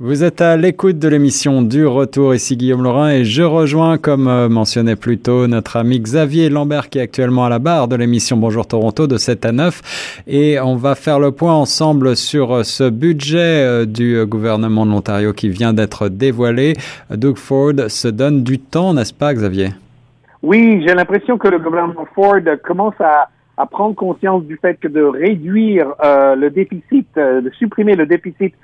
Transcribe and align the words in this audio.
Vous 0.00 0.22
êtes 0.22 0.40
à 0.40 0.56
l'écoute 0.56 1.00
de 1.00 1.08
l'émission 1.08 1.60
du 1.60 1.84
retour, 1.84 2.32
ici 2.32 2.56
Guillaume 2.56 2.84
Laurin 2.84 3.10
et 3.10 3.24
je 3.24 3.42
rejoins, 3.42 3.98
comme 3.98 4.28
euh, 4.28 4.48
mentionné 4.48 4.94
plus 4.94 5.18
tôt, 5.18 5.48
notre 5.48 5.76
ami 5.76 5.98
Xavier 5.98 6.50
Lambert 6.50 6.88
qui 6.88 7.00
est 7.00 7.02
actuellement 7.02 7.46
à 7.46 7.48
la 7.48 7.58
barre 7.58 7.88
de 7.88 7.96
l'émission 7.96 8.36
Bonjour 8.36 8.64
Toronto 8.64 9.08
de 9.08 9.16
7 9.16 9.46
à 9.46 9.50
9 9.50 10.22
et 10.28 10.60
on 10.60 10.76
va 10.76 10.94
faire 10.94 11.18
le 11.18 11.32
point 11.32 11.52
ensemble 11.52 12.14
sur 12.14 12.54
euh, 12.54 12.62
ce 12.62 12.88
budget 12.88 13.64
euh, 13.66 13.86
du 13.86 14.24
gouvernement 14.24 14.86
de 14.86 14.92
l'Ontario 14.92 15.32
qui 15.32 15.48
vient 15.48 15.72
d'être 15.72 16.08
dévoilé. 16.08 16.74
Doug 17.10 17.36
Ford 17.36 17.72
se 17.88 18.06
donne 18.06 18.44
du 18.44 18.60
temps, 18.60 18.94
n'est-ce 18.94 19.12
pas 19.12 19.34
Xavier? 19.34 19.70
Oui, 20.44 20.80
j'ai 20.86 20.94
l'impression 20.94 21.38
que 21.38 21.48
le 21.48 21.58
gouvernement 21.58 22.06
Ford 22.14 22.38
commence 22.62 22.94
à, 23.00 23.30
à, 23.56 23.66
prendre 23.66 23.96
conscience 23.96 24.44
du 24.44 24.58
fait 24.58 24.78
que 24.78 24.86
de 24.86 25.02
réduire 25.02 25.88
le 26.04 26.50
déficit, 26.50 27.08
de 27.16 27.50
supprimer 27.58 27.96
le 27.96 28.06
déficit 28.06 28.54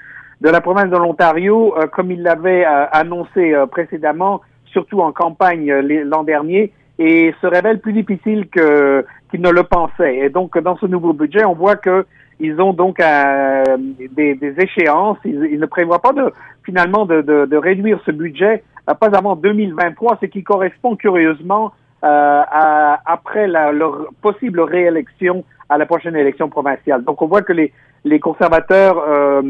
de 0.40 0.48
la 0.48 0.60
province 0.60 0.90
de 0.90 0.96
l'Ontario, 0.96 1.74
euh, 1.76 1.86
comme 1.86 2.10
il 2.10 2.22
l'avait 2.22 2.64
euh, 2.66 2.86
annoncé 2.92 3.54
euh, 3.54 3.66
précédemment, 3.66 4.40
surtout 4.66 5.00
en 5.00 5.12
campagne 5.12 5.72
l'an 5.72 6.24
dernier, 6.24 6.72
et 6.98 7.34
se 7.40 7.46
révèle 7.46 7.80
plus 7.80 7.92
difficile 7.92 8.48
que 8.48 9.04
qu'il 9.30 9.40
ne 9.40 9.50
le 9.50 9.64
pensait. 9.64 10.16
Et 10.16 10.28
donc, 10.30 10.58
dans 10.58 10.76
ce 10.76 10.86
nouveau 10.86 11.12
budget, 11.12 11.44
on 11.44 11.54
voit 11.54 11.76
que 11.76 12.06
ils 12.40 12.60
ont 12.60 12.72
donc 12.72 12.98
des, 12.98 14.34
des, 14.34 14.54
échéances. 14.58 15.18
Ils, 15.24 15.58
ne 15.60 15.66
prévoient 15.66 16.02
pas 16.02 16.12
de 16.12 16.32
finalement 16.64 17.06
de, 17.06 17.20
de, 17.20 17.46
de 17.46 17.56
réduire 17.56 18.00
ce 18.04 18.10
budget 18.10 18.64
pas 18.92 19.16
avant 19.16 19.36
2023, 19.36 20.18
ce 20.20 20.26
qui 20.26 20.42
correspond 20.42 20.96
curieusement 20.96 21.72
à, 22.02 23.00
après 23.06 23.46
la, 23.46 23.72
leur 23.72 24.08
possible 24.20 24.60
réélection 24.60 25.44
à 25.68 25.78
la 25.78 25.86
prochaine 25.86 26.16
élection 26.16 26.48
provinciale. 26.48 27.04
Donc, 27.04 27.22
on 27.22 27.26
voit 27.26 27.42
que 27.42 27.52
les 27.52 27.72
les 28.04 28.20
conservateurs 28.20 28.98
euh, 28.98 29.42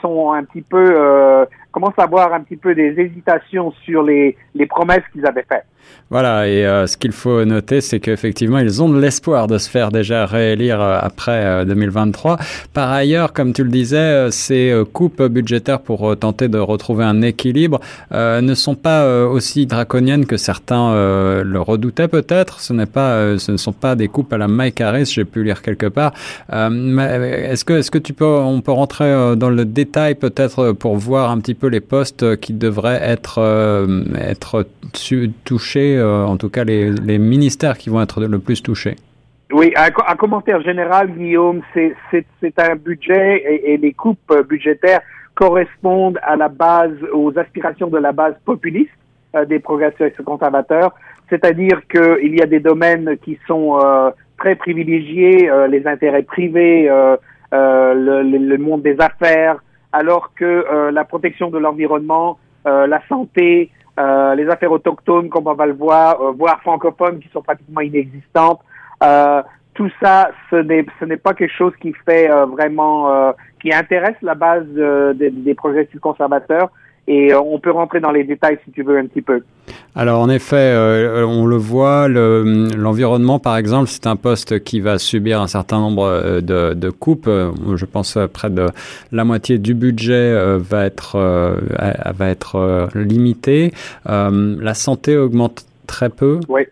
sont 0.00 0.32
un 0.32 0.44
petit 0.44 0.62
peu 0.62 1.46
euh, 1.70 1.72
commencent 1.72 1.98
à 1.98 2.04
avoir 2.04 2.32
un 2.32 2.40
petit 2.40 2.56
peu 2.56 2.74
des 2.74 2.98
hésitations 2.98 3.72
sur 3.84 4.02
les, 4.02 4.36
les 4.54 4.66
promesses 4.66 5.04
qu'ils 5.12 5.26
avaient 5.26 5.46
faites. 5.48 5.66
Voilà, 6.10 6.48
et 6.48 6.66
euh, 6.66 6.88
ce 6.88 6.96
qu'il 6.96 7.12
faut 7.12 7.44
noter, 7.44 7.80
c'est 7.80 8.00
qu'effectivement, 8.00 8.58
ils 8.58 8.82
ont 8.82 8.88
de 8.88 8.98
l'espoir 8.98 9.46
de 9.46 9.58
se 9.58 9.70
faire 9.70 9.92
déjà 9.92 10.26
réélire 10.26 10.80
euh, 10.80 10.98
après 11.00 11.64
2023. 11.64 12.32
Euh, 12.32 12.36
Par 12.74 12.90
ailleurs, 12.90 13.32
comme 13.32 13.52
tu 13.52 13.62
le 13.62 13.70
disais, 13.70 14.28
ces 14.32 14.74
coupes 14.92 15.22
budgétaires 15.22 15.80
pour 15.80 16.16
tenter 16.16 16.48
de 16.48 16.58
retrouver 16.58 17.04
un 17.04 17.22
équilibre 17.22 17.80
ne 18.10 18.54
sont 18.54 18.74
pas 18.74 19.24
aussi 19.26 19.66
draconiennes 19.66 20.26
que 20.26 20.36
certains 20.36 20.94
le 21.42 21.60
redoutaient 21.60 22.08
peut-être. 22.08 22.60
Ce 22.60 22.72
pas, 22.84 23.38
ce 23.38 23.52
ne 23.52 23.56
sont 23.56 23.72
pas 23.72 23.94
des 23.94 24.08
coupes 24.08 24.32
à 24.32 24.38
la 24.38 24.48
Mike 24.48 24.80
Harris, 24.80 25.12
j'ai 25.14 25.24
pu 25.24 25.44
lire 25.44 25.62
quelque 25.62 25.86
part. 25.86 26.12
est-ce 26.50 27.64
que, 27.64 27.74
est-ce 27.74 27.90
que 27.90 27.98
tu 27.98 28.12
peux, 28.12 28.24
on 28.24 28.60
peut 28.60 28.72
rentrer 28.72 29.36
dans 29.36 29.50
le 29.50 29.64
détail 29.64 30.14
peut-être 30.14 30.72
pour 30.72 30.96
voir 30.96 31.30
un 31.30 31.38
petit 31.38 31.54
peu 31.54 31.59
les 31.68 31.80
postes 31.80 32.38
qui 32.40 32.52
devraient 32.52 33.00
être 33.02 33.38
être 34.16 34.64
touchés 35.44 35.96
euh, 35.96 36.24
en 36.24 36.36
tout 36.36 36.48
cas 36.48 36.64
les, 36.64 37.18
ministères 37.18 37.78
qui 37.78 37.90
vont 37.90 38.00
être 38.00 38.20
le 38.20 38.38
plus 38.38 38.62
touchés. 38.62 38.96
Oui, 39.52 39.72
un, 39.76 40.14
commentaire 40.14 40.62
général, 40.62 41.10
Guillaume, 41.10 41.62
c'est 41.74 42.60
un 42.60 42.76
budget 42.76 43.62
et, 43.64 43.76
les 43.76 43.92
coupes 43.92 44.32
budgétaires 44.48 45.00
correspondent 45.34 46.20
à 46.22 46.36
la 46.36 46.48
base, 46.48 46.94
aux 47.12 47.36
aspirations 47.36 47.88
de 47.88 47.98
la 47.98 48.12
base 48.12 48.34
populiste 48.44 48.90
euh, 49.34 49.44
des 49.44 49.58
progressistes 49.58 50.22
conservateurs, 50.22 50.94
c'est-à-dire 51.28 51.80
qu'il 51.88 52.34
y 52.36 52.42
a 52.42 52.46
des 52.46 52.60
domaines 52.60 53.16
qui 53.24 53.38
sont 53.48 53.78
euh, 53.82 54.10
très 54.38 54.54
privilégiés, 54.54 55.50
les 55.68 55.86
intérêts 55.86 56.22
privés, 56.22 56.88
le, 57.52 58.56
monde 58.56 58.82
des 58.82 58.96
affaires, 59.00 59.62
alors 59.92 60.34
que 60.34 60.90
la 60.90 61.04
protection 61.04 61.50
de 61.50 61.58
l'environnement, 61.58 62.38
la 62.64 63.00
santé, 63.08 63.70
euh, 64.00 64.34
les 64.34 64.48
affaires 64.48 64.72
autochtones, 64.72 65.28
comme 65.28 65.46
on 65.46 65.54
va 65.54 65.66
le 65.66 65.74
voir, 65.74 66.20
euh, 66.22 66.30
voire 66.30 66.60
francophones 66.62 67.18
qui 67.18 67.28
sont 67.28 67.42
pratiquement 67.42 67.80
inexistantes. 67.80 68.60
Euh, 69.02 69.42
tout 69.74 69.90
ça, 70.02 70.30
ce 70.50 70.56
n'est 70.56 70.86
ce 70.98 71.04
n'est 71.04 71.16
pas 71.16 71.34
quelque 71.34 71.54
chose 71.54 71.72
qui 71.80 71.92
fait 72.06 72.28
vraiment 72.28 73.34
qui 73.62 73.72
intéresse 73.72 74.16
la 74.20 74.34
base 74.34 74.66
des, 75.14 75.30
des 75.30 75.54
progressistes 75.54 76.00
conservateurs. 76.00 76.70
Et 77.12 77.34
on 77.34 77.58
peut 77.58 77.72
rentrer 77.72 77.98
dans 77.98 78.12
les 78.12 78.22
détails 78.22 78.56
si 78.64 78.70
tu 78.70 78.84
veux 78.84 78.96
un 78.96 79.06
petit 79.06 79.20
peu. 79.20 79.42
Alors 79.96 80.20
en 80.20 80.30
effet, 80.30 80.54
euh, 80.54 81.26
on 81.26 81.44
le 81.44 81.56
voit, 81.56 82.06
l'environnement 82.06 83.40
par 83.40 83.56
exemple, 83.56 83.88
c'est 83.88 84.06
un 84.06 84.14
poste 84.14 84.62
qui 84.62 84.78
va 84.78 84.96
subir 84.96 85.40
un 85.40 85.48
certain 85.48 85.80
nombre 85.80 86.04
euh, 86.04 86.40
de, 86.40 86.72
de 86.72 86.88
coupes. 86.90 87.26
Euh, 87.26 87.50
je 87.74 87.84
pense 87.84 88.16
près 88.32 88.48
de 88.48 88.66
la 89.10 89.24
moitié 89.24 89.58
du 89.58 89.74
budget 89.74 90.56
va 90.58 90.86
être 90.86 91.18
va 91.18 92.28
être 92.28 92.88
limité. 92.94 93.72
la 94.06 94.74
santé 94.74 95.16
augmente 95.16 95.64
très 95.88 96.10
peu. 96.10 96.38
Oui. 96.48 96.62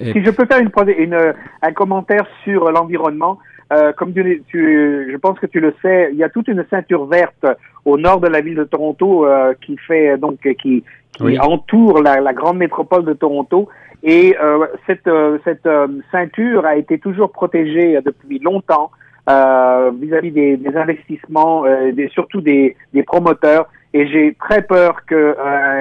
Si 0.00 0.22
je 0.22 0.30
peux 0.30 0.46
faire 0.46 0.60
une, 0.60 0.70
une 0.96 1.34
un 1.62 1.72
commentaire 1.72 2.24
sur 2.44 2.70
l'environnement, 2.70 3.40
euh, 3.72 3.92
comme 3.92 4.14
tu, 4.14 4.42
tu, 4.48 5.08
je 5.12 5.16
pense 5.18 5.38
que 5.38 5.46
tu 5.46 5.60
le 5.60 5.74
sais, 5.82 6.10
il 6.12 6.18
y 6.18 6.24
a 6.24 6.28
toute 6.28 6.48
une 6.48 6.64
ceinture 6.70 7.06
verte 7.06 7.46
au 7.84 7.98
nord 7.98 8.20
de 8.20 8.28
la 8.28 8.40
ville 8.40 8.56
de 8.56 8.64
Toronto 8.64 9.26
euh, 9.26 9.52
qui 9.60 9.76
fait 9.76 10.16
donc 10.16 10.40
qui, 10.40 10.84
qui 11.12 11.38
entoure 11.38 12.02
la, 12.02 12.20
la, 12.20 12.32
grande 12.32 12.58
métropole 12.58 13.04
de 13.04 13.12
Toronto. 13.12 13.68
Et 14.02 14.36
euh, 14.40 14.66
cette, 14.86 15.06
euh, 15.08 15.38
cette 15.44 15.66
euh, 15.66 15.88
ceinture 16.12 16.64
a 16.64 16.76
été 16.76 16.98
toujours 16.98 17.32
protégée 17.32 17.98
depuis 18.04 18.38
longtemps 18.38 18.90
vis-à-vis 19.26 20.30
des, 20.30 20.56
des, 20.56 20.74
investissements, 20.74 21.64
des, 21.92 22.08
surtout 22.08 22.40
des, 22.40 22.76
des 22.94 23.02
promoteurs. 23.02 23.68
Et 23.92 24.06
j'ai 24.06 24.34
très 24.40 24.62
peur 24.62 25.04
que 25.06 25.36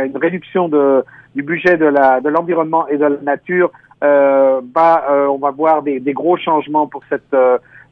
une 0.06 0.18
réduction 0.18 0.68
de, 0.68 1.06
du 1.34 1.44
budget 1.44 1.78
de 1.78 1.86
la 1.86 2.20
de 2.20 2.28
l'environnement 2.28 2.90
et 2.90 2.98
de 2.98 3.06
la 3.06 3.22
nature 3.22 3.72
euh, 4.04 4.60
bah, 4.62 5.06
on 5.30 5.38
va 5.38 5.52
voir 5.52 5.82
des, 5.82 6.02
des, 6.02 6.12
gros 6.12 6.36
changements 6.36 6.88
pour 6.88 7.04
cette 7.08 7.34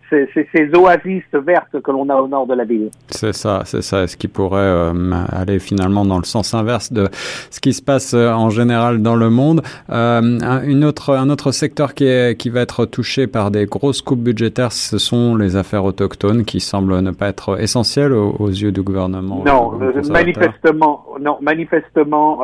c'est 0.10 0.48
ces 0.54 0.70
oasis 0.76 1.24
vertes 1.34 1.82
que 1.82 1.92
l'on 1.92 2.10
a 2.10 2.16
au 2.16 2.28
nord 2.28 2.48
de 2.48 2.54
la 2.54 2.64
ville. 2.64 2.90
C'est 3.10 3.34
ça, 3.34 3.62
c'est 3.66 3.82
ça. 3.82 4.08
Ce 4.08 4.16
qui 4.18 4.28
pourrait 4.28 4.60
euh, 4.60 4.94
aller 5.32 5.60
finalement 5.60 6.06
dans 6.06 6.18
le 6.18 6.24
sens 6.24 6.54
inverse 6.54 6.92
de 6.92 7.08
ce 7.50 7.60
qui 7.60 7.74
se 7.74 7.82
passe 7.82 8.14
euh, 8.14 8.32
en 8.32 8.50
général 8.50 9.02
dans 9.02 9.16
le 9.16 9.30
monde. 9.30 9.62
Euh, 9.90 10.22
une 10.66 10.84
autre, 10.84 11.14
un 11.16 11.30
autre 11.30 11.52
secteur 11.52 11.94
qui, 11.94 12.06
est, 12.06 12.38
qui 12.40 12.50
va 12.50 12.62
être 12.62 12.86
touché 12.86 13.28
par 13.28 13.52
des 13.52 13.66
grosses 13.66 14.02
coupes 14.02 14.20
budgétaires, 14.20 14.72
ce 14.72 14.98
sont 14.98 15.36
les 15.36 15.56
affaires 15.56 15.86
autochtones 15.86 16.46
qui 16.46 16.60
semblent 16.60 17.00
ne 17.00 17.12
pas 17.12 17.28
être 17.28 17.60
essentielles 17.60 18.14
aux, 18.14 18.48
yeux 18.48 18.72
du 18.72 18.82
gouvernement. 18.82 19.44
Non, 19.46 19.72
manifestement, 20.10 21.06
non, 21.20 21.38
manifestement, 21.42 22.42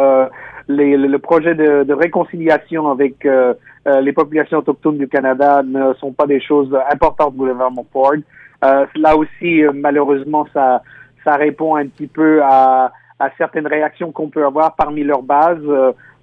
les, 0.67 0.97
le, 0.97 1.19
projet 1.19 1.55
de, 1.55 1.83
de 1.83 1.93
réconciliation 1.93 2.89
avec 2.89 3.25
euh, 3.87 4.01
les 4.01 4.13
populations 4.13 4.59
autochtones 4.59 4.97
du 4.97 5.07
Canada 5.07 5.63
ne 5.63 5.93
sont 5.95 6.11
pas 6.11 6.27
des 6.27 6.39
choses 6.39 6.75
importantes 6.91 7.35
pour 7.35 7.45
le 7.45 7.53
gouvernement 7.53 7.85
Ford. 7.91 8.13
Euh, 8.63 8.85
là 8.95 9.17
aussi, 9.17 9.63
euh, 9.63 9.71
malheureusement, 9.73 10.47
ça, 10.53 10.83
ça 11.23 11.35
répond 11.35 11.75
un 11.75 11.87
petit 11.87 12.07
peu 12.07 12.43
à, 12.43 12.91
à 13.19 13.29
certaines 13.37 13.65
réactions 13.65 14.11
qu'on 14.11 14.29
peut 14.29 14.45
avoir 14.45 14.75
parmi 14.75 15.03
leurs 15.03 15.23
bases. 15.23 15.65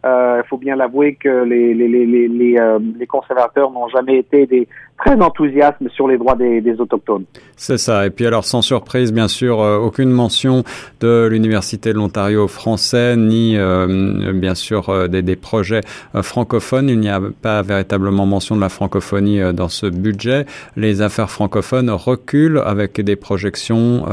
Il 0.04 0.42
faut 0.48 0.56
bien 0.56 0.76
l'avouer 0.76 1.14
que 1.16 1.44
les, 1.44 1.74
les, 1.74 1.88
les, 1.88 2.06
les, 2.06 2.28
les 2.28 3.06
conservateurs 3.06 3.70
n'ont 3.70 3.88
jamais 3.88 4.18
été 4.18 4.46
des 4.46 4.68
très 4.98 5.14
enthousiasme 5.20 5.88
sur 5.90 6.08
les 6.08 6.18
droits 6.18 6.34
des, 6.34 6.60
des 6.60 6.80
autochtones. 6.80 7.24
C'est 7.56 7.78
ça. 7.78 8.06
Et 8.06 8.10
puis 8.10 8.26
alors, 8.26 8.44
sans 8.44 8.62
surprise, 8.62 9.12
bien 9.12 9.28
sûr, 9.28 9.60
euh, 9.60 9.78
aucune 9.78 10.10
mention 10.10 10.64
de 11.00 11.28
l'Université 11.30 11.92
de 11.92 11.98
l'Ontario 11.98 12.48
français, 12.48 13.16
ni 13.16 13.56
euh, 13.56 14.32
bien 14.34 14.54
sûr 14.54 14.88
euh, 14.88 15.08
des, 15.08 15.22
des, 15.22 15.36
projets 15.36 15.82
francophones. 16.20 16.88
Il 16.88 16.98
n'y 16.98 17.08
a 17.08 17.20
pas 17.42 17.62
véritablement 17.62 18.26
mention 18.26 18.56
de 18.56 18.60
la 18.60 18.68
francophonie 18.68 19.40
dans 19.54 19.68
ce 19.68 19.86
budget. 19.86 20.46
Les 20.76 21.00
affaires 21.00 21.30
francophones 21.30 21.90
reculent 21.90 22.62
avec 22.64 23.00
des 23.00 23.14
projections 23.14 24.04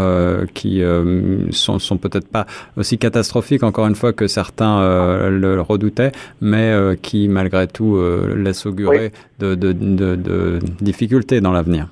qui 0.53 0.83
sont, 1.49 1.79
sont 1.79 1.97
peut-être 1.97 2.27
pas 2.27 2.45
aussi 2.77 2.99
catastrophiques, 2.99 3.63
encore 3.63 3.87
une 3.87 3.95
fois, 3.95 4.13
que 4.13 4.27
certains 4.27 5.29
le 5.29 5.59
redoutaient, 5.75 6.11
mais 6.41 6.73
qui 7.01 7.27
malgré 7.27 7.67
tout 7.67 7.97
laissent 8.35 8.65
augurer 8.65 9.11
de, 9.39 9.55
de, 9.55 9.71
de, 9.73 10.15
de 10.15 10.59
difficultés 10.81 11.41
dans 11.41 11.51
l'avenir. 11.51 11.87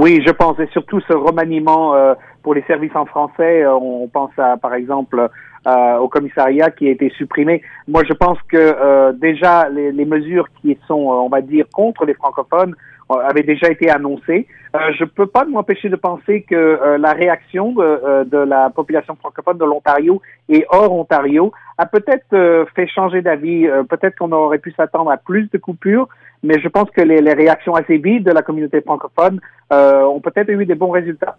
Oui, 0.00 0.22
je 0.24 0.30
pense, 0.30 0.58
et 0.60 0.68
surtout 0.68 1.00
ce 1.00 1.12
remaniement 1.12 1.94
euh, 1.94 2.14
pour 2.42 2.54
les 2.54 2.62
services 2.62 2.94
en 2.94 3.06
français, 3.06 3.64
euh, 3.64 3.74
on 3.74 4.06
pense 4.06 4.30
à, 4.38 4.56
par 4.56 4.74
exemple 4.74 5.28
euh, 5.66 5.96
au 5.96 6.08
commissariat 6.08 6.70
qui 6.70 6.86
a 6.88 6.90
été 6.92 7.10
supprimé. 7.16 7.62
Moi, 7.88 8.02
je 8.08 8.12
pense 8.12 8.38
que 8.48 9.12
déjà 9.12 9.68
les, 9.68 9.90
les, 9.90 10.04
mesures 10.04 10.46
qui 10.60 10.78
sont, 10.86 10.94
on 10.94 11.28
va 11.28 11.40
dire, 11.40 11.66
contre 11.72 12.04
les 12.04 12.14
francophones 12.14 12.74
avaient 13.08 13.42
déjà 13.42 13.70
été 13.70 13.90
annoncées. 13.90 14.46
je 14.74 15.04
ne 15.04 15.08
peux 15.08 15.26
pas 15.26 15.44
m'empêcher 15.44 15.88
de 15.88 15.96
penser 15.96 16.42
que 16.42 16.96
la 16.98 17.12
réaction 17.12 17.72
de, 17.72 18.24
de, 18.24 18.38
la 18.38 18.70
population 18.70 19.16
francophone 19.16 19.58
de 19.58 19.64
l'Ontario 19.64 20.20
et 20.48 20.66
hors 20.68 20.92
Ontario 20.92 21.52
a 21.78 21.86
peut-être 21.86 22.66
fait 22.74 22.86
changer 22.88 23.22
d'avis. 23.22 23.66
peut-être 23.88 24.18
qu'on 24.18 24.32
aurait 24.32 24.58
pu 24.58 24.72
s'attendre 24.72 25.10
à 25.10 25.16
plus 25.16 25.50
de 25.50 25.58
coupures, 25.58 26.08
mais 26.42 26.60
je 26.60 26.68
pense 26.68 26.90
que 26.90 27.00
les, 27.00 27.20
les 27.20 27.32
réactions 27.32 27.74
assez 27.74 27.96
vives 27.96 28.24
de 28.24 28.30
la 28.30 28.42
communauté 28.42 28.80
francophone 28.80 29.40
euh, 29.72 30.02
ont 30.04 30.20
peut-être 30.20 30.50
eu 30.50 30.64
des 30.64 30.74
bons 30.74 30.90
résultats. 30.90 31.36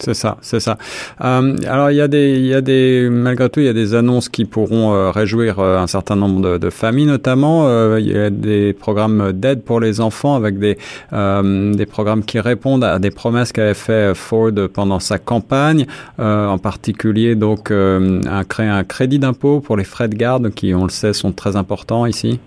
C'est 0.00 0.14
ça, 0.14 0.38
c'est 0.40 0.60
ça. 0.60 0.78
Euh, 1.20 1.56
alors 1.68 1.90
il 1.90 1.96
y 1.96 2.00
a 2.00 2.08
des, 2.08 2.36
il 2.36 2.46
y 2.46 2.54
a 2.54 2.62
des, 2.62 3.08
malgré 3.10 3.50
tout, 3.50 3.60
il 3.60 3.66
y 3.66 3.68
a 3.68 3.74
des 3.74 3.94
annonces 3.94 4.30
qui 4.30 4.46
pourront 4.46 4.94
euh, 4.94 5.10
réjouir 5.10 5.58
euh, 5.58 5.78
un 5.78 5.86
certain 5.86 6.16
nombre 6.16 6.58
de, 6.58 6.70
familles, 6.70 7.06
notamment. 7.06 7.68
Euh, 7.68 8.00
il 8.00 8.10
y 8.10 8.18
a 8.18 8.30
des 8.30 8.72
programmes 8.72 9.32
d'aide 9.32 9.62
pour 9.62 9.78
les 9.78 10.00
enfants 10.00 10.36
avec 10.36 10.58
des, 10.58 10.78
des 11.12 11.86
programmes 11.86 12.24
qui 12.24 12.40
répondent 12.40 12.84
à 12.84 12.98
des 12.98 13.10
promesses 13.10 13.52
qu'avait 13.52 13.74
fait 13.74 14.14
Ford 14.14 14.52
pendant 14.72 15.00
sa 15.00 15.18
campagne, 15.18 15.86
en 16.18 16.58
particulier 16.58 17.34
donc 17.34 17.70
un, 17.70 18.44
créer 18.48 18.68
un 18.68 18.84
crédit 18.84 19.18
d'impôt 19.18 19.60
pour 19.60 19.76
les 19.76 19.84
frais 19.84 20.08
de 20.08 20.14
garde 20.14 20.50
qui, 20.50 20.74
on 20.74 20.84
le 20.84 20.90
sait, 20.90 21.12
sont 21.12 21.32
très 21.32 21.56
importants 21.56 22.06
ici. 22.06 22.40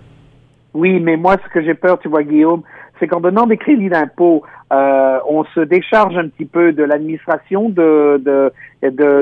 Oui, 0.72 0.98
mais 0.98 1.16
moi, 1.16 1.36
ce 1.44 1.52
que 1.52 1.62
j'ai 1.62 1.74
peur, 1.74 1.98
tu 2.00 2.08
vois, 2.08 2.24
Guillaume, 2.24 2.62
c'est 2.98 3.06
qu'en 3.06 3.20
donnant 3.20 3.46
des 3.46 3.56
crédits 3.56 3.88
d'impôt, 3.88 4.42
euh, 4.72 5.18
on 5.28 5.44
se 5.44 5.60
décharge 5.60 6.16
un 6.16 6.28
petit 6.28 6.44
peu 6.44 6.72
de 6.72 6.82
l'administration 6.82 7.68
de, 7.68 8.22
de, 8.24 8.52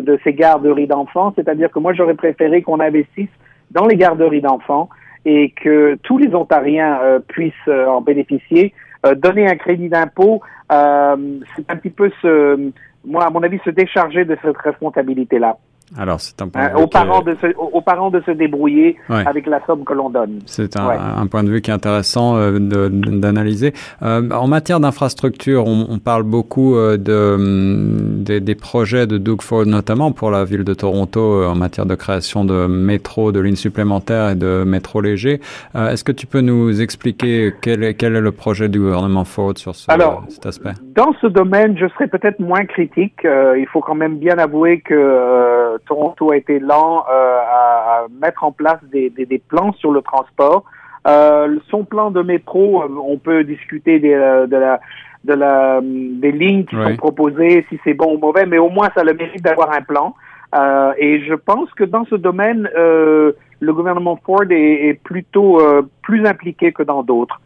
de, 0.00 0.18
ces 0.24 0.34
garderies 0.34 0.86
d'enfants. 0.86 1.32
C'est-à-dire 1.36 1.70
que 1.70 1.78
moi, 1.78 1.92
j'aurais 1.94 2.14
préféré 2.14 2.62
qu'on 2.62 2.80
investisse 2.80 3.30
dans 3.70 3.86
les 3.86 3.96
garderies 3.96 4.40
d'enfants 4.40 4.88
et 5.24 5.50
que 5.50 5.96
tous 6.02 6.18
les 6.18 6.34
Ontariens 6.34 6.98
euh, 7.02 7.18
puissent 7.20 7.54
euh, 7.68 7.86
en 7.86 8.00
bénéficier. 8.00 8.72
Donner 9.16 9.48
un 9.48 9.56
crédit 9.56 9.88
d'impôt, 9.88 10.42
c'est 10.70 11.68
un 11.68 11.76
petit 11.76 11.90
peu 11.90 12.08
se, 12.22 12.70
moi, 13.04 13.24
à 13.24 13.30
mon 13.30 13.42
avis, 13.42 13.58
se 13.64 13.70
décharger 13.70 14.24
de 14.24 14.36
cette 14.42 14.56
responsabilité-là. 14.58 15.56
Alors, 15.98 16.20
c'est 16.20 16.40
un 16.40 16.48
point 16.48 16.72
aux, 16.74 16.86
parents 16.86 17.20
de 17.20 17.36
se, 17.40 17.46
aux, 17.56 17.80
parents 17.80 18.10
de 18.10 18.20
se 18.24 18.30
débrouiller 18.30 18.96
avec 19.08 19.46
la 19.46 19.64
somme 19.66 19.84
que 19.84 19.92
l'on 19.92 20.10
donne. 20.10 20.40
C'est 20.46 20.76
un, 20.76 20.88
un, 20.88 21.26
point 21.26 21.44
de 21.44 21.50
vue 21.50 21.60
qui 21.60 21.70
est 21.70 21.74
intéressant 21.74 22.36
euh, 22.36 22.58
d'analyser. 22.58 23.74
Euh, 24.02 24.30
en 24.30 24.46
matière 24.48 24.80
d'infrastructure, 24.80 25.66
on, 25.66 25.86
on, 25.90 25.98
parle 25.98 26.22
beaucoup 26.22 26.76
euh, 26.76 26.96
de, 26.96 27.34
hum, 27.34 28.22
des, 28.24 28.40
des, 28.40 28.54
projets 28.54 29.06
de 29.06 29.18
Doug 29.18 29.42
Ford, 29.42 29.66
notamment 29.66 30.12
pour 30.12 30.30
la 30.30 30.44
ville 30.44 30.64
de 30.64 30.74
Toronto, 30.74 31.20
euh, 31.20 31.48
en 31.48 31.54
matière 31.54 31.86
de 31.86 31.94
création 31.94 32.44
de 32.44 32.66
métro, 32.66 33.32
de 33.32 33.40
lignes 33.40 33.56
supplémentaires 33.56 34.30
et 34.30 34.34
de 34.34 34.64
métro 34.66 35.00
léger. 35.00 35.40
Euh, 35.74 35.90
est-ce 35.90 36.04
que 36.04 36.12
tu 36.12 36.26
peux 36.26 36.40
nous 36.40 36.80
expliquer 36.80 37.54
quel 37.60 37.82
est, 37.84 37.94
quel 37.94 38.16
est 38.16 38.20
le 38.20 38.32
projet 38.32 38.68
du 38.68 38.78
gouvernement 38.78 39.24
Ford 39.24 39.52
sur 39.56 39.74
ce, 39.74 39.90
Alors, 39.90 40.24
cet 40.28 40.46
aspect? 40.46 40.72
Dans 40.94 41.12
ce 41.20 41.26
domaine, 41.26 41.78
je 41.78 41.86
serais 41.88 42.06
peut-être 42.06 42.38
moins 42.38 42.64
critique. 42.64 43.20
il 43.24 43.66
faut 43.72 43.80
quand 43.80 43.94
même 43.94 44.16
bien 44.16 44.36
avouer 44.38 44.80
que 44.80 45.78
Toronto 45.86 46.32
a 46.32 46.36
été 46.36 46.58
lent 46.58 47.04
euh, 47.10 47.38
à, 47.40 48.06
mettre 48.20 48.44
en 48.44 48.52
place 48.52 48.78
des, 48.92 49.10
des, 49.10 49.26
des, 49.26 49.38
plans 49.38 49.72
sur 49.74 49.90
le 49.90 50.02
transport. 50.02 50.64
Euh, 51.06 51.58
son 51.68 51.84
plan 51.84 52.10
de 52.10 52.22
métro, 52.22 52.82
euh, 52.82 52.88
on 53.04 53.18
peut 53.18 53.42
discuter 53.42 53.98
des, 53.98 54.14
euh, 54.14 54.46
de 54.46 54.56
la 54.56 54.80
de 55.24 55.34
la 55.34 55.80
des 55.82 56.32
lignes 56.32 56.64
qui 56.64 56.74
sont 56.74 56.96
proposées, 56.96 57.64
si 57.68 57.78
c'est 57.84 57.94
bon 57.94 58.16
ou 58.16 58.18
mauvais, 58.18 58.44
mais 58.44 58.58
au 58.58 58.68
moins 58.68 58.88
ça 58.94 59.04
le 59.04 59.14
mérite 59.14 59.42
d'avoir 59.42 59.72
un 59.72 59.82
plan. 59.82 60.14
Euh, 60.54 60.92
et 60.98 61.20
je 61.24 61.34
pense 61.34 61.70
que 61.74 61.84
dans 61.84 62.04
ce 62.06 62.16
domaine, 62.16 62.68
euh, 62.76 63.32
le 63.60 63.72
gouvernement 63.72 64.18
Ford 64.24 64.50
est, 64.50 64.88
est 64.88 65.00
plutôt 65.02 65.60
plus 66.02 66.26
impliqué 66.26 66.72
que 66.72 66.82
dans 66.82 67.04
d'autres. 67.04 67.40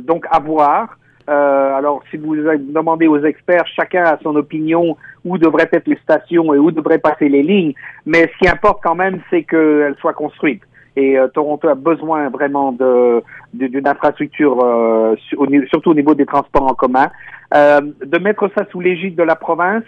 donc 0.00 0.24
à 0.30 0.38
voir. 0.38 0.96
Euh, 1.28 1.74
alors, 1.74 2.02
si 2.10 2.16
vous 2.16 2.34
demandez 2.34 3.06
aux 3.06 3.22
experts, 3.24 3.66
chacun 3.76 4.04
a 4.04 4.18
son 4.22 4.34
opinion 4.36 4.96
où 5.24 5.38
devraient 5.38 5.68
être 5.72 5.86
les 5.86 5.98
stations 6.02 6.54
et 6.54 6.58
où 6.58 6.70
devraient 6.70 6.98
passer 6.98 7.28
les 7.28 7.42
lignes. 7.42 7.74
Mais 8.06 8.30
ce 8.32 8.38
qui 8.38 8.48
importe 8.48 8.80
quand 8.82 8.94
même, 8.94 9.20
c'est 9.30 9.44
qu'elles 9.44 9.96
soient 10.00 10.14
construites. 10.14 10.62
Et 10.96 11.18
euh, 11.18 11.28
Toronto 11.28 11.68
a 11.68 11.74
besoin 11.74 12.28
vraiment 12.30 12.72
de 12.72 13.22
d'une 13.52 13.86
infrastructure, 13.86 14.58
euh, 14.62 15.14
surtout 15.68 15.90
au 15.90 15.94
niveau 15.94 16.14
des 16.14 16.26
transports 16.26 16.66
en 16.66 16.74
commun. 16.74 17.10
de 17.52 18.18
mettre 18.18 18.48
ça 18.56 18.64
sous 18.70 18.80
l'égide 18.80 19.16
de 19.16 19.22
la 19.24 19.34
province, 19.36 19.84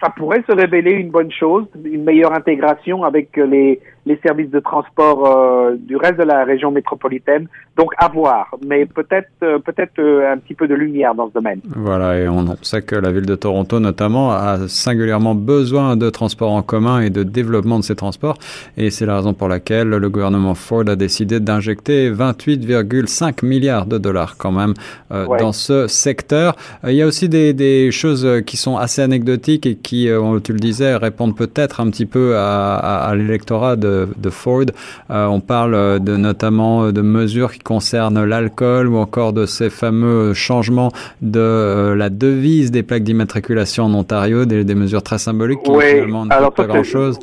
ça 0.00 0.10
pourrait 0.10 0.42
se 0.48 0.54
révéler 0.54 0.92
une 0.92 1.10
bonne 1.10 1.32
chose, 1.32 1.66
une 1.84 2.04
meilleure 2.04 2.32
intégration 2.32 3.04
avec 3.04 3.36
les, 3.36 3.80
les 4.08 4.18
services 4.22 4.50
de 4.50 4.58
transport 4.58 5.26
euh, 5.26 5.76
du 5.78 5.96
reste 5.96 6.18
de 6.18 6.24
la 6.24 6.44
région 6.44 6.70
métropolitaine. 6.70 7.46
Donc 7.76 7.92
à 7.98 8.08
voir, 8.08 8.48
mais 8.66 8.86
peut-être 8.86 9.28
euh, 9.42 9.58
peut-être 9.58 10.00
euh, 10.00 10.32
un 10.32 10.38
petit 10.38 10.54
peu 10.54 10.66
de 10.66 10.74
lumière 10.74 11.14
dans 11.14 11.28
ce 11.28 11.34
domaine. 11.34 11.60
Voilà, 11.76 12.18
et 12.18 12.28
on 12.28 12.56
sait 12.62 12.82
que 12.82 12.96
la 12.96 13.12
ville 13.12 13.26
de 13.26 13.36
Toronto 13.36 13.78
notamment 13.78 14.32
a 14.32 14.66
singulièrement 14.66 15.34
besoin 15.36 15.96
de 15.96 16.10
transports 16.10 16.52
en 16.52 16.62
commun 16.62 17.00
et 17.00 17.10
de 17.10 17.22
développement 17.22 17.78
de 17.78 17.84
ces 17.84 17.94
transports, 17.94 18.38
et 18.76 18.90
c'est 18.90 19.06
la 19.06 19.16
raison 19.16 19.34
pour 19.34 19.48
laquelle 19.48 19.90
le 19.90 20.08
gouvernement 20.08 20.54
Ford 20.54 20.88
a 20.88 20.96
décidé 20.96 21.38
d'injecter 21.38 22.10
28,5 22.10 23.44
milliards 23.44 23.86
de 23.86 23.98
dollars 23.98 24.36
quand 24.38 24.52
même 24.52 24.74
dans 25.10 25.52
ce 25.52 25.86
secteur. 25.86 26.56
il 26.84 26.94
y 26.94 27.02
a 27.02 27.06
aussi 27.06 27.28
des, 27.28 27.52
des, 27.52 27.90
choses 27.92 28.26
qui 28.46 28.56
sont 28.56 28.76
assez 28.76 29.02
anecdotiques 29.02 29.66
et 29.66 29.76
qui, 29.76 30.08
tu 30.42 30.52
le 30.52 30.58
disais, 30.58 30.96
répondent 30.96 31.36
peut-être 31.36 31.80
un 31.80 31.90
petit 31.90 32.06
peu 32.06 32.36
à, 32.36 32.74
à, 32.74 33.08
à 33.08 33.14
l'électorat 33.14 33.76
de 33.76 33.97
de, 34.16 34.30
Ford. 34.30 34.64
Euh, 35.10 35.26
on 35.26 35.40
parle 35.40 35.74
euh, 35.74 35.98
de 35.98 36.16
notamment 36.16 36.84
euh, 36.84 36.92
de 36.92 37.00
mesures 37.00 37.52
qui 37.52 37.60
concernent 37.60 38.24
l'alcool 38.24 38.88
ou 38.88 38.96
encore 38.96 39.32
de 39.32 39.46
ces 39.46 39.70
fameux 39.70 40.34
changements 40.34 40.90
de 41.22 41.94
la 41.96 42.10
devise 42.10 42.70
des 42.70 42.82
plaques 42.82 43.02
d'immatriculation 43.02 43.84
en 43.84 43.94
Ontario, 43.94 44.44
des, 44.44 44.74
mesures 44.74 45.02
très 45.02 45.18
symboliques 45.18 45.62
qui 45.62 45.70
oui. 45.70 45.84
finalement 45.84 46.24
ne 46.24 46.30
coûtent 46.30 46.54
pas 46.54 46.66
grand-chose. 46.66 47.18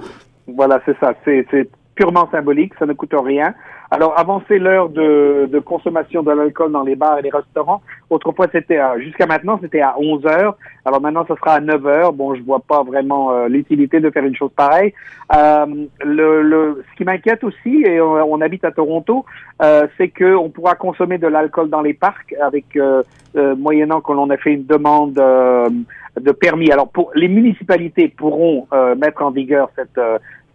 Voilà, 0.48 0.81
c'est 0.86 0.98
ça. 1.00 1.13
C'est 1.24 1.69
purement 1.95 2.30
symbolique, 2.31 2.74
ça 2.77 2.86
ne 2.86 2.94
coûte 2.94 3.13
rien. 3.13 3.54
Alors, 3.92 4.18
avancer 4.18 4.60
l'heure 4.60 4.90
de, 4.90 5.48
de, 5.52 5.60
consommation 5.60 6.24
de 6.24 6.32
l'alcool 6.32 6.72
dans 6.72 6.84
les 6.84 6.96
bars 6.96 7.20
et 7.20 7.22
les 7.22 7.30
restaurants, 7.30 7.82
autrefois 8.10 8.48
c'était 8.52 8.80
jusqu'à 9.00 9.26
maintenant 9.26 9.60
c'était 9.62 9.82
à 9.82 9.96
11 9.98 10.26
heures. 10.26 10.58
Alors 10.86 11.02
maintenant, 11.02 11.26
ce 11.28 11.36
sera 11.36 11.54
à 11.54 11.60
9 11.60 11.86
heures. 11.88 12.14
Bon, 12.14 12.36
je 12.36 12.42
vois 12.42 12.60
pas 12.60 12.84
vraiment 12.84 13.32
euh, 13.32 13.48
l'utilité 13.48 14.00
de 14.00 14.10
faire 14.10 14.24
une 14.24 14.36
chose 14.36 14.52
pareille. 14.56 14.94
Euh, 15.36 15.66
le, 16.04 16.42
le, 16.42 16.84
ce 16.90 16.98
qui 16.98 17.04
m'inquiète 17.04 17.44
aussi, 17.44 17.84
et 17.84 18.00
on, 18.02 18.42
habite 18.42 18.64
à 18.66 18.72
Toronto, 18.72 19.26
euh, 19.62 19.88
c'est 19.98 20.10
qu'on 20.10 20.50
pourra 20.50 20.76
consommer 20.76 21.18
de 21.18 21.28
l'alcool 21.28 21.70
dans 21.70 21.82
les 21.82 21.94
parcs 21.94 22.36
avec 22.42 22.76
euh, 22.76 23.02
euh, 23.36 23.56
moyennant 23.56 24.02
que 24.02 24.12
l'on 24.12 24.30
a 24.30 24.38
fait 24.38 24.54
une 24.54 24.66
demande 24.66 25.14
de 25.14 26.32
permis. 26.32 26.72
Alors, 26.72 26.90
pour 26.90 27.12
les 27.16 27.28
municipalités 27.28 28.08
pourront 28.10 28.68
mettre 28.98 29.24
en 29.24 29.32
vigueur 29.32 29.70
cette 29.76 30.00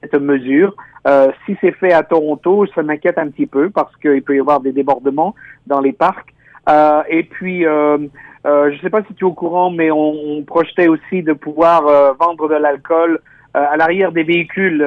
cette 0.02 0.14
mesure. 0.20 0.75
Euh, 1.06 1.31
si 1.47 1.56
c'est 1.61 1.73
fait 1.73 1.93
à 1.93 2.02
Toronto, 2.02 2.67
ça 2.75 2.82
m'inquiète 2.82 3.19
un 3.19 3.29
petit 3.29 3.47
peu 3.47 3.70
parce 3.70 3.94
qu'il 3.97 4.23
peut 4.23 4.37
y 4.37 4.41
avoir 4.41 4.61
des 4.61 4.73
débordements 4.73 5.35
dans 5.67 5.81
les 5.81 5.93
parcs. 5.93 6.35
Euh, 6.69 7.02
et 7.08 7.25
puis, 7.25 7.67
euh, 7.67 7.99
euh 8.47 8.70
je 8.70 8.76
ne 8.76 8.81
sais 8.81 8.91
pas 8.91 9.02
si 9.02 9.14
tu 9.14 9.25
es 9.25 9.29
au 9.29 9.32
courant, 9.32 9.70
mais 9.70 9.91
on, 9.91 10.12
on 10.12 10.43
projetait 10.43 10.88
aussi 10.88 11.23
de 11.23 11.32
pouvoir 11.32 11.82
vendre 12.19 12.49
de 12.49 12.55
l'alcool 12.55 13.20
euh, 13.56 13.64
à 13.69 13.76
l'arrière 13.76 14.12
des 14.12 14.23
véhicules 14.23 14.87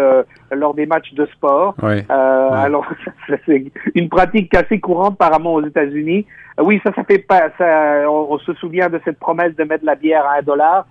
lors 0.51 0.73
des 0.73 0.85
matchs 0.85 1.13
de 1.13 1.25
sport. 1.25 1.75
Ouais. 1.81 2.05
Alors, 2.09 2.85
c'est 3.45 3.71
une 3.95 4.09
pratique 4.09 4.55
assez 4.55 4.79
courante 4.79 5.15
apparemment 5.19 5.55
aux 5.55 5.65
États-Unis. 5.65 6.25
oui, 6.61 6.79
ça, 6.83 6.93
ça 6.95 7.03
fait 7.03 7.19
pas. 7.19 7.49
Ça, 7.57 8.09
on, 8.09 8.37
se 8.37 8.53
souvient 8.53 8.89
de 8.89 9.01
cette 9.03 9.19
promesse 9.19 9.55
de 9.55 9.63
mettre 9.63 9.85
la 9.85 9.95
bière 9.95 10.25
à 10.25 10.37
un 10.37 10.41
dollar. 10.43 10.85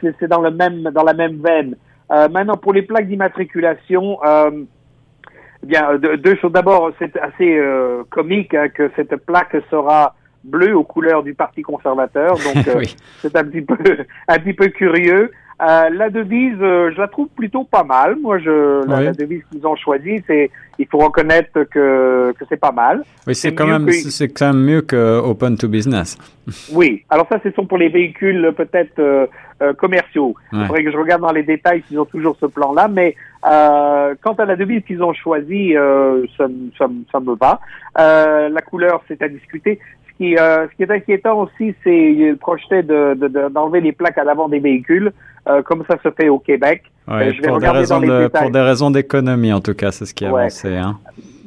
c'est 0.00 0.28
dans 0.28 0.42
le 0.42 0.50
même, 0.50 0.82
dans 0.82 1.04
la 1.04 1.14
même 1.14 1.40
veine. 1.42 1.76
Euh, 2.12 2.28
maintenant, 2.28 2.56
pour 2.56 2.72
les 2.72 2.82
plaques 2.82 3.08
d'immatriculation, 3.08 4.18
euh, 4.24 4.64
eh 5.62 5.66
bien, 5.66 5.96
deux, 5.96 6.36
choses. 6.36 6.52
D'abord, 6.52 6.92
c'est 6.98 7.16
assez 7.16 7.56
euh, 7.56 8.02
comique 8.10 8.54
hein, 8.54 8.68
que 8.68 8.90
cette 8.96 9.16
plaque 9.16 9.56
sera 9.70 10.14
bleue 10.44 10.76
aux 10.76 10.84
couleurs 10.84 11.22
du 11.22 11.34
Parti 11.34 11.62
conservateur, 11.62 12.34
donc 12.34 12.68
euh, 12.68 12.82
c'est 13.20 13.34
un 13.36 13.44
petit 13.44 13.62
peu 13.62 13.76
un 14.28 14.38
petit 14.38 14.54
peu 14.54 14.68
curieux. 14.68 15.30
Euh, 15.62 15.90
la 15.90 16.10
devise, 16.10 16.56
euh, 16.60 16.90
je 16.92 16.98
la 16.98 17.06
trouve 17.06 17.28
plutôt 17.28 17.62
pas 17.62 17.84
mal. 17.84 18.16
Moi, 18.20 18.38
je 18.40 18.84
la, 18.88 19.12
devise 19.12 19.42
qu'ils 19.50 19.64
ont 19.64 19.76
choisie, 19.76 20.20
c'est 20.26 20.50
il 20.78 20.86
faut 20.88 20.98
reconnaître 20.98 21.52
que 21.64 22.32
que 22.32 22.44
c'est 22.48 22.58
pas 22.58 22.72
mal. 22.72 23.04
Oui, 23.28 23.34
c'est 23.36 23.54
quand 23.54 23.68
même 23.68 23.88
c'est 23.92 24.28
quand 24.28 24.52
même 24.52 24.64
mieux 24.64 24.80
que 24.80 25.20
Open 25.20 25.56
to 25.56 25.68
Business. 25.68 26.18
oui. 26.72 27.04
Alors 27.10 27.28
ça, 27.28 27.38
ce 27.44 27.52
sont 27.52 27.66
pour 27.66 27.78
les 27.78 27.90
véhicules 27.90 28.52
peut-être 28.56 28.98
euh, 28.98 29.26
commerciaux. 29.78 30.34
Il 30.52 30.66
faudrait 30.66 30.82
que 30.82 30.90
je 30.90 30.96
regarde 30.96 31.22
dans 31.22 31.32
les 31.32 31.44
détails 31.44 31.84
s'ils 31.86 32.00
ont 32.00 32.06
toujours 32.06 32.36
ce 32.40 32.46
plan-là, 32.46 32.88
mais 32.88 33.14
quant 33.42 34.34
à 34.38 34.44
la 34.44 34.56
devise 34.56 34.82
qu'ils 34.84 35.02
ont 35.04 35.12
choisie, 35.12 35.74
ça, 36.36 36.46
ça, 36.76 36.86
ça, 37.12 37.20
me 37.20 37.36
va. 37.36 37.60
la 37.94 38.60
couleur, 38.62 39.04
c'est 39.06 39.22
à 39.22 39.28
discuter. 39.28 39.78
Ce 40.08 40.16
qui, 40.16 40.34
ce 40.36 40.76
qui 40.76 40.82
est 40.82 40.90
inquiétant 40.90 41.38
aussi, 41.42 41.74
c'est 41.84 42.34
projeter 42.40 42.82
de, 42.82 43.14
d'enlever 43.48 43.80
de, 43.80 43.86
les 43.86 43.92
plaques 43.92 44.18
à 44.18 44.24
l'avant 44.24 44.48
des 44.48 44.58
véhicules. 44.58 45.12
Euh, 45.48 45.62
comme 45.62 45.82
ça 45.88 45.96
se 46.02 46.10
fait 46.10 46.28
au 46.28 46.38
Québec. 46.38 46.84
Euh, 47.08 47.32
je 47.32 47.42
vais 47.42 47.48
pour, 47.48 47.58
des 47.58 47.68
raisons 47.68 48.00
de, 48.00 48.28
pour 48.28 48.50
des 48.50 48.60
raisons 48.60 48.90
d'économie, 48.90 49.52
en 49.52 49.60
tout 49.60 49.74
cas, 49.74 49.90
c'est 49.90 50.06
ce 50.06 50.14
qui 50.14 50.24
est 50.24 50.28
avancé. 50.28 50.76
Hein. 50.76 50.98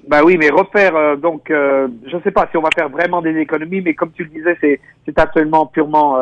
Bah 0.08 0.22
oui, 0.24 0.38
mais 0.38 0.50
refaire, 0.50 0.96
euh, 0.96 1.16
donc, 1.16 1.50
euh, 1.50 1.88
je 2.06 2.16
ne 2.16 2.22
sais 2.22 2.32
pas 2.32 2.48
si 2.52 2.58
on 2.58 2.62
va 2.62 2.70
faire 2.76 2.90
vraiment 2.90 3.22
des 3.22 3.36
économies, 3.38 3.82
mais 3.82 3.94
comme 3.94 4.12
tu 4.12 4.24
le 4.24 4.30
disais, 4.30 4.58
c'est, 4.62 4.80
c'est 5.06 5.18
absolument 5.18 5.66
purement 5.66 6.18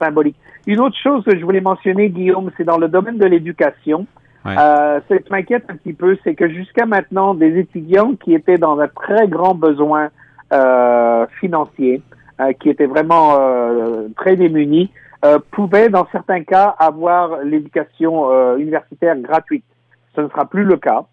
symbolique. 0.00 0.36
Une 0.66 0.80
autre 0.80 0.96
chose 1.02 1.24
que 1.24 1.38
je 1.38 1.44
voulais 1.44 1.60
mentionner, 1.60 2.08
Guillaume, 2.08 2.50
c'est 2.56 2.64
dans 2.64 2.78
le 2.78 2.88
domaine 2.88 3.18
de 3.18 3.26
l'éducation. 3.26 4.06
Ouais. 4.44 4.54
Euh, 4.58 5.00
ce 5.08 5.14
qui 5.16 5.30
m'inquiète 5.30 5.64
un 5.68 5.76
petit 5.76 5.92
peu, 5.92 6.16
c'est 6.24 6.34
que 6.34 6.48
jusqu'à 6.48 6.86
maintenant, 6.86 7.34
des 7.34 7.58
étudiants 7.58 8.14
qui 8.14 8.34
étaient 8.34 8.58
dans 8.58 8.78
un 8.80 8.88
très 8.88 9.28
grand 9.28 9.54
besoin 9.54 10.08
euh, 10.52 11.26
financier, 11.40 12.02
qui 12.60 12.70
étaient 12.70 12.86
vraiment 12.86 13.36
très 14.16 14.36
démunis, 14.36 14.92
euh, 15.24 15.40
pouvaient, 15.50 15.88
dans 15.88 16.06
certains 16.12 16.44
cas, 16.44 16.74
avoir 16.78 17.42
l'éducation 17.42 18.30
euh, 18.30 18.56
universitaire 18.56 19.16
gratuite. 19.16 19.64
Ce 20.14 20.20
ne 20.20 20.28
sera 20.28 20.44
plus 20.44 20.62
le 20.62 20.76
cas. 20.76 21.06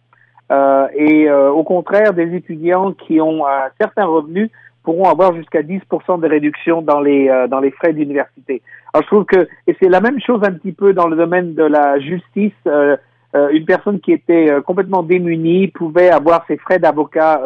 Euh, 0.52 0.88
et 0.94 1.32
au 1.32 1.64
contraire, 1.64 2.14
des 2.14 2.36
étudiants 2.36 2.94
qui 2.94 3.20
ont 3.20 3.48
un 3.48 3.70
certain 3.82 4.06
revenu 4.06 4.52
pourront 4.84 5.10
avoir 5.10 5.34
jusqu'à 5.34 5.64
10% 5.64 6.20
de 6.20 6.28
réduction 6.28 6.84
dans 6.84 7.00
les 7.00 7.48
dans 7.50 7.60
les 7.60 7.72
frais 7.72 7.94
d'université. 7.94 8.62
Alors 8.94 9.02
je 9.04 9.08
trouve 9.08 9.26
que 9.26 9.48
et 9.66 9.76
c'est 9.82 9.90
la 9.90 10.02
même 10.02 10.20
chose 10.22 10.42
un 10.44 10.52
petit 10.52 10.72
peu 10.72 10.94
dans 10.94 11.08
le 11.08 11.18
domaine 11.18 11.56
de 11.56 11.64
la 11.64 12.00
justice. 12.00 12.54
une 13.34 13.66
personne 13.66 14.00
qui 14.00 14.12
était 14.12 14.52
complètement 14.68 15.02
démunie 15.02 15.70
pouvait 15.70 16.12
avoir 16.12 16.46
ses 16.48 16.58
frais 16.58 16.78
d'avocat 16.78 17.42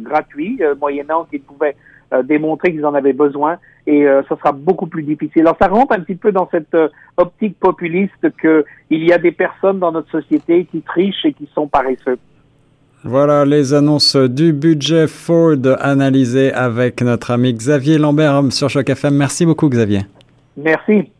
gratuits, 0.00 0.60
moyennant 0.80 1.24
qu'il 1.30 1.42
pouvait 1.42 1.76
euh, 2.12 2.22
démontrer 2.22 2.72
qu'ils 2.72 2.84
en 2.84 2.94
avaient 2.94 3.12
besoin 3.12 3.58
et 3.86 4.06
euh, 4.06 4.22
ça 4.28 4.36
sera 4.36 4.52
beaucoup 4.52 4.86
plus 4.86 5.02
difficile. 5.02 5.42
Alors 5.42 5.56
ça 5.60 5.68
rentre 5.68 5.94
un 5.94 6.00
petit 6.00 6.14
peu 6.14 6.32
dans 6.32 6.48
cette 6.50 6.74
euh, 6.74 6.88
optique 7.16 7.58
populiste 7.58 8.30
que 8.36 8.64
il 8.90 9.04
y 9.04 9.12
a 9.12 9.18
des 9.18 9.32
personnes 9.32 9.78
dans 9.78 9.92
notre 9.92 10.10
société 10.10 10.66
qui 10.70 10.82
trichent 10.82 11.24
et 11.24 11.32
qui 11.32 11.48
sont 11.54 11.68
paresseux. 11.68 12.18
Voilà 13.04 13.44
les 13.44 13.74
annonces 13.74 14.14
du 14.14 14.52
budget 14.52 15.06
Ford 15.08 15.56
analysées 15.80 16.52
avec 16.52 17.02
notre 17.02 17.30
ami 17.30 17.52
Xavier 17.52 17.98
Lambert 17.98 18.40
sur 18.50 18.68
Choc 18.68 18.88
FM. 18.88 19.16
Merci 19.16 19.46
beaucoup 19.46 19.68
Xavier. 19.68 20.00
Merci. 20.56 21.10